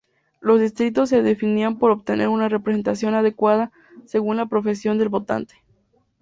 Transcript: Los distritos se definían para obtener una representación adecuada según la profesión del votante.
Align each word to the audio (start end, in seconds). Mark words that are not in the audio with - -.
Los 0.39 0.59
distritos 0.59 1.09
se 1.09 1.21
definían 1.21 1.77
para 1.77 1.93
obtener 1.93 2.27
una 2.29 2.49
representación 2.49 3.13
adecuada 3.13 3.71
según 4.07 4.35
la 4.35 4.47
profesión 4.47 4.97
del 4.97 5.09
votante. 5.09 5.61